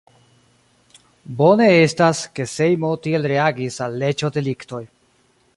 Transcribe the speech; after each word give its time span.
Bone 1.41 1.67
estas, 1.83 2.23
ke 2.39 2.49
Sejmo 2.55 2.91
tiel 3.07 3.31
reagis 3.35 3.81
al 3.89 4.03
leĝo-deliktoj. 4.05 4.85